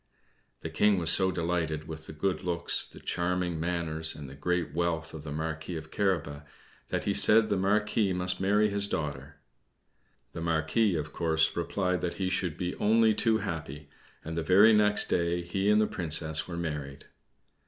[0.61, 4.73] The King was so delighted with the good looks, the charming manners, and the great
[4.73, 6.41] wealth of the Marquis of Carabas,
[6.87, 9.35] that he said the Marquis must marry his daughter.
[10.33, 13.91] The Marquis, of course, replied that he should be only too happy;
[14.25, 17.05] and the very next day he and the Princess were married.